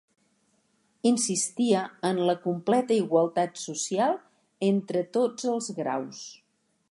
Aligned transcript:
Insistia 1.09 1.81
en 2.09 2.21
la 2.29 2.35
completa 2.45 2.97
igualtat 3.03 3.63
social 3.65 4.17
entre 4.71 5.07
tots 5.19 5.51
els 5.55 5.71
graus. 5.83 6.25